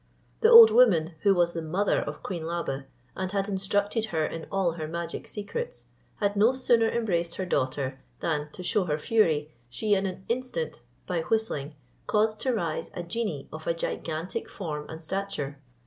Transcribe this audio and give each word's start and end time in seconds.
The 0.39 0.49
old 0.49 0.71
woman, 0.71 1.13
who 1.21 1.35
was 1.35 1.53
the 1.53 1.61
mother 1.61 1.99
of 1.99 2.23
queen 2.23 2.43
Labe, 2.43 2.85
and 3.15 3.31
had 3.31 3.47
instructed 3.47 4.05
her 4.05 4.25
in 4.25 4.47
all 4.51 4.71
her 4.71 4.87
magic 4.87 5.27
secrets, 5.27 5.85
had 6.15 6.35
no 6.35 6.53
sooner 6.53 6.89
embraced 6.89 7.35
her 7.35 7.45
daughter, 7.45 7.99
than 8.19 8.49
to 8.53 8.63
shew 8.63 8.85
her 8.85 8.97
fury, 8.97 9.51
she 9.69 9.93
in 9.93 10.07
an 10.07 10.25
instant 10.27 10.81
by 11.05 11.21
whistling, 11.21 11.75
caused 12.07 12.39
to 12.39 12.51
rise 12.51 12.89
a 12.95 13.03
genie 13.03 13.47
of 13.53 13.67
a 13.67 13.75
gigantic 13.75 14.49
form 14.49 14.89
and 14.89 15.03
stature. 15.03 15.59